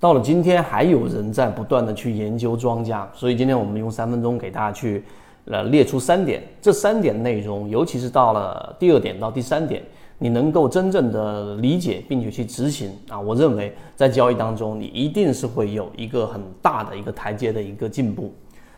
[0.00, 5.04] 到了今天，还有人在不断的去研究庄家，所以今天我们用三分钟给大家去
[5.44, 9.82] 呃列出三点，这三点内容，尤其是到了第二点到第三点，
[10.16, 18.32] 你能够真正的理解并且去执行啊，我认为在交易当中，你一定是会有一个很大的一个台阶的一个进步。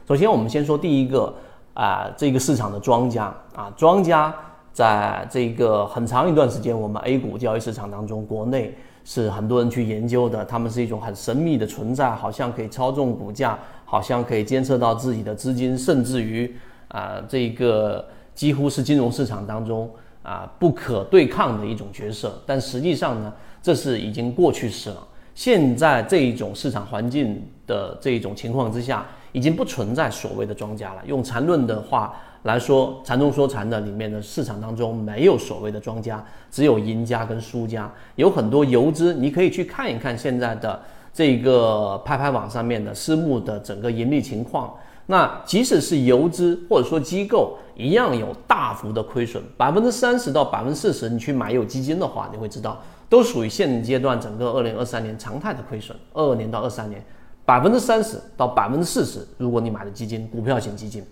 [0.08, 1.32] 首先，我们先说第一个
[1.74, 4.34] 啊，这个市场的庄家啊，庄家
[4.72, 8.74] 在这个很长一段时间，我们 A 股交易市场当中，国内。
[9.04, 16.54] 是很多人去研究的，他们是一种很神秘的存在，好像可以操纵股价，好像可以监测到自己的资金，甚至于
[16.86, 19.90] 啊，这个几乎是金融市场当中
[20.22, 22.40] 啊不可对抗的一种角色。
[22.46, 25.08] 但实际上呢，这是已经过去式了。
[25.34, 31.02] 现在这一种市场环境的这一种情况之下，已经不存在所谓的庄家了。
[31.04, 32.14] 用缠论的话。
[32.42, 40.80] 来说禅中说禅的里面的市场当中没有所谓的庄家，只有赢家跟输家，有很多游资，你可以去看一看现在的
[41.12, 44.74] 这个拍拍网上面的私募的整个盈利情况。
[45.06, 55.96] 那即使是游资或者说机构，一样有大幅的亏损，百分之三十到百分之四十，你去买有基金的话，你会知道都属于现阶段整个二零二三年常态的亏损。
[56.12, 57.04] 二二年到二三年，
[57.44, 61.04] 百分之三十到百分之四十，如果你买的基金，股票型基金。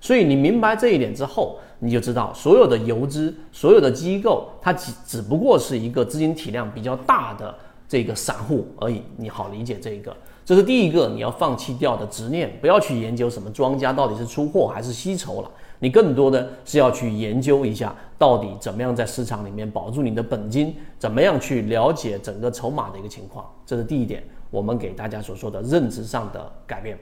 [0.00, 7.54] 所以你明白这一点之后，你就知道所有的游资、所有的机构，它只只不过是一个资金体量比较大的
[7.88, 9.02] 这个散户而已。
[9.16, 23.44] 你好理解这一个，这是第一个你要放弃掉的执念，不要去研究什么庄家到底是出货还是吸筹了，你更多的是要去研究一下到底怎么样在市场里面保住你的本金，怎么样去了解整个筹码的一个情况。
[23.64, 26.98] 这是第一点，我们给大家所说的认知上的改变。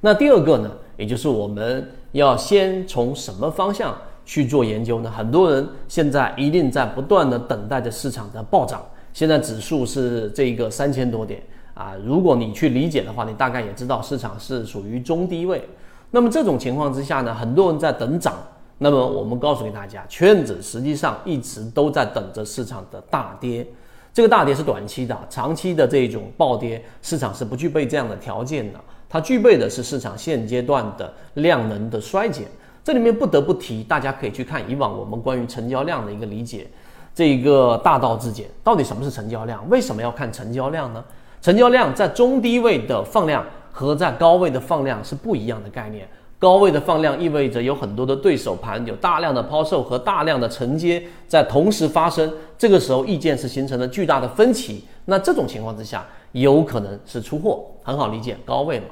[0.00, 5.10] 那第二个呢，也就是我们要先从什么方向去做研究呢？
[5.10, 8.82] 很多人现在一定在不断的等待着市场的暴涨。
[9.12, 11.42] 现在指数是这个三千多点
[11.74, 15.62] 啊，如果你去理解的话，你大概也知道市场是属于中低位。
[16.10, 18.34] 那么这种情况之下呢，很多人在等涨。
[18.78, 23.66] 那么我们告诉给大家，圈子实际上一直都在等着市场的大跌。
[24.12, 28.80] 这个大跌是短期的，长期的这种暴跌，市场是不具备这样的条件的。
[29.10, 32.46] 它具备的是市场现阶段的量能的衰减，
[32.84, 36.68] 这里面不得不提，大家可以去看以往我们关于成交量的一个理解，
[37.12, 39.68] 这一个大道至简，到底什么是成交量？
[39.68, 41.04] 为什么要看成交量呢？
[41.42, 46.06] 成交量在中低位的放量和在高位的放量是不一样的概念。
[46.38, 54.84] 高位的放量意味着有很多的对手盘，有大量的抛售和大量的承接在同时发生，这个时候意见是形成了巨大的分歧。
[55.04, 58.86] 那这种情况之下，有可能是出货，很好理解，高位嘛。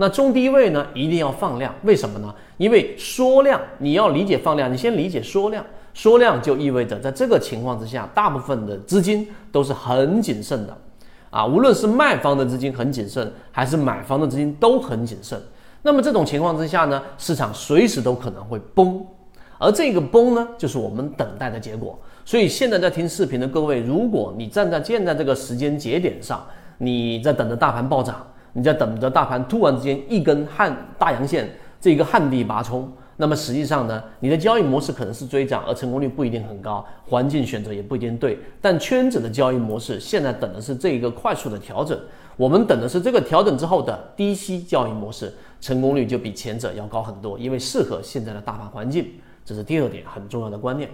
[0.00, 2.34] 那中低位呢，一定要放量，为什么呢？
[2.56, 5.62] 因为缩量，你要理解放量，你先理解缩量。
[5.92, 10.74] 缩量就意味着在这个情况之下，大部分的资金都是很谨慎的，
[11.28, 15.38] 啊，无论是卖方的资金很谨慎，还是买方的资金都很谨慎。
[15.82, 19.04] 那么这种情况之下呢，市场随时都可能会崩，
[19.58, 21.98] 而这个崩呢，就是我们等待的结果。
[22.24, 26.42] 所以现在在听视频的各位，如果你站在现在这个时间节点上，
[26.78, 28.26] 你在等着大盘暴涨。
[28.52, 31.48] 你在等着大盘突然之间一根旱大阳线，
[31.80, 38.38] 这一个旱地拔葱，那么实际上呢，你的交易模式可能是追涨，而成功率不一定很高，环境选择也不一定对。
[38.60, 41.98] 但圈子的交易模式现在等的是这一个快速的调整，
[42.36, 49.06] 我们等的是这个调整之后的低吸交易模式，成功率就比前者要高很多，因为适合现在的大盘环境。
[49.44, 50.88] 这是第二点很重要的观念。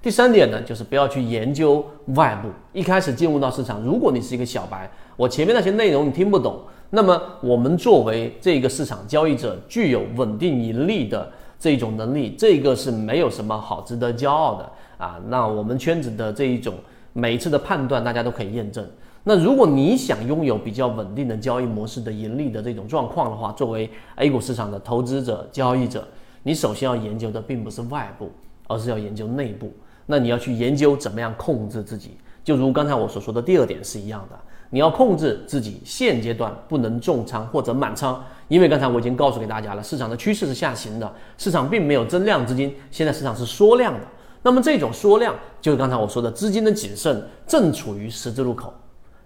[0.00, 1.84] 第三点呢，就是不要去研究
[2.14, 6.60] 外部，一开始进入到市场，如果你是一个小白，我前面那些内容你听不懂。
[6.90, 15.20] 那么，我们作为这个市场交易者，具有稳定盈利的这种能力，这个是没有什么好值得骄傲的啊。
[15.28, 16.74] 那我们圈子的这一种
[17.12, 18.86] 每一次的判断，大家都可以验证。
[19.22, 26.08] 那如果你想拥有比较稳定的交易模式的盈利的这种状况的话，作为 A 股市场的投资者、交易者，
[26.42, 28.30] 你首先要研究的并不是外部，
[28.66, 29.70] 而是要研究内部。
[30.06, 32.12] 那你要去研究怎么样控制自己，
[32.42, 34.38] 就如刚才我所说的第二点是一样的。
[34.70, 44.00] 你要控制自己现阶段不能重仓或者满仓，因为刚才我已经告诉给大家了，市场的趋势是下行的，市场并没有增量资金，现在市场是缩量的。
[44.42, 48.72] 那么这种缩量就是刚才我说的资金的谨慎正处于十字路口。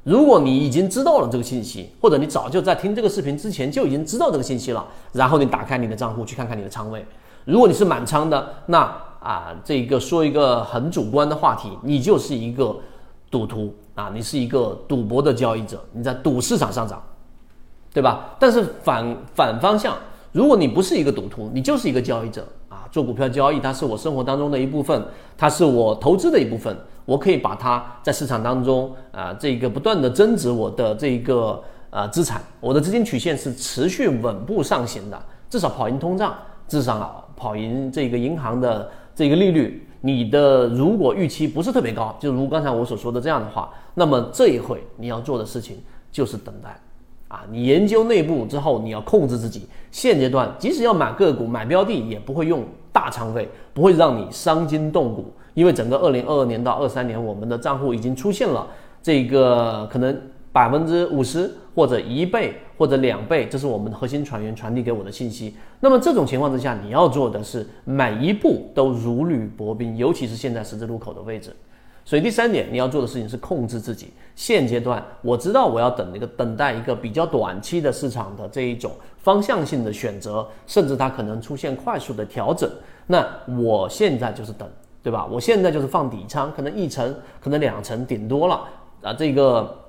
[0.05, 7.05] 如果你已经知道了这个信息，或者你早就在听这个视频之前就已经知道这个信息了，然后你打开你的账户去看看你的仓位，
[7.45, 8.79] 如果你是满仓的，那
[9.21, 12.77] 啊，这一个说一个很主观的话题，你就是一个
[13.31, 13.73] 赌徒。
[13.95, 17.03] 啊，你是一个赌博的交易者，你在赌市场上涨，
[17.93, 18.35] 对吧？
[18.39, 19.97] 但是反反方向，
[20.33, 25.05] 如果你不是一个赌徒，你就是一个交易者啊，做股票交易，它是我生活当中的一部分，
[25.37, 26.75] 它是我投资的一部分，
[27.05, 36.35] 我可以把它在市场当中啊，这个不断的增值我的这个呃资产，我的资金曲线是持续稳步上行的，至少跑赢通胀，
[36.67, 39.87] 至少跑赢这个银行的这个利率。
[40.03, 45.79] 你的如果预期不是特别高，就如刚才我所说的这样的话，那么这一会你要做的事情
[46.11, 46.79] 就是等待。
[47.29, 49.67] 啊，你研究内部之后，你要控制自己。
[49.91, 52.63] 现阶段，即使要买个股、买标的，也不会用
[52.93, 55.33] 大仓位，不会让你伤筋动骨。
[55.55, 58.67] 因为整个二零二二年到二三年，我们的账户已经出现了
[59.03, 60.15] 这个可能
[60.53, 65.55] 百分之五十或者一倍或者两倍，这是我们的核心船员传递给我的信息。
[65.79, 71.55] 那么这种情况之下，你要做的是每一步都如履薄冰，尤其是现在十字路口的位置。
[72.05, 74.09] 所以第三点，你要做的事情是控制自己。
[74.35, 82.69] 现阶段我知道我要等一个等待一个比较短期的市场的这一种方向性的选择，甚至它可能出现快速的调整。
[83.07, 83.25] 那
[83.57, 84.69] 我现在就是等，
[85.05, 85.25] 对吧？
[85.31, 88.65] 我现在就是放底仓，可能一层，可能两层，顶多了
[89.03, 89.82] 啊，这个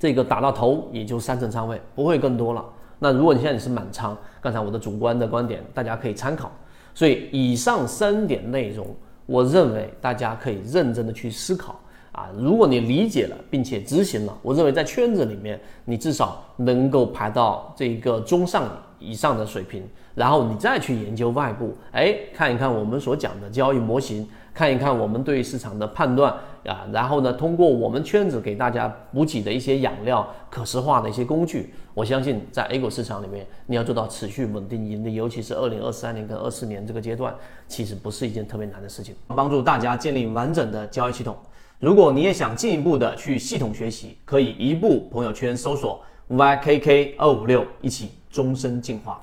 [0.00, 2.64] 这个打到头也就三成仓位，不会更多了。
[2.98, 6.50] 那如果你现在你是满仓，刚才我的主观的观点大家可以参考。
[6.92, 8.84] 所以以上三点内容。
[9.26, 11.78] 我认为大家可以认真的去思考
[12.10, 18.68] 啊，如果你理解了并且执行了，我认为在圈子里面你至少能够排到这个中上
[18.98, 19.84] 以上的水平，
[20.16, 24.28] 然后你再去研究外部，哎，看一看我们所讲的交易模型。
[24.52, 37.34] 看一看我们对市场的判断啊，然后呢，通过我们圈子给大家补给的一些养料、可视化的一些工具，我相信在 A 股市场里面，你要做到持续稳定盈利，尤其是二零二三年跟二四年这个阶段，
[37.66, 39.14] 其实不是一件特别难的事情。
[39.28, 41.36] 帮助大家建立完整的交易系统。
[41.78, 49.18] 如果你也想进一步的去系统学习，可以一步朋友圈搜索 YKK 二五六，一起终身进化。